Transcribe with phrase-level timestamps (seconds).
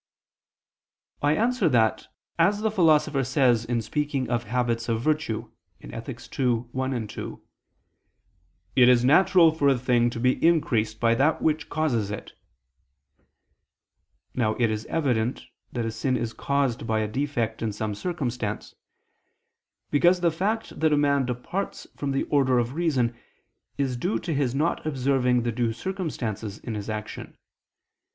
[1.21, 2.07] I answer that,
[2.39, 6.21] As the Philosopher says in speaking of habits of virtue (Ethic.
[6.39, 7.41] ii, 1, 2),
[8.75, 12.33] "it is natural for a thing to be increased by that which causes it."
[14.33, 18.73] Now it is evident that a sin is caused by a defect in some circumstance:
[19.91, 23.15] because the fact that a man departs from the order of reason
[23.77, 27.37] is due to his not observing the due circumstances in his action.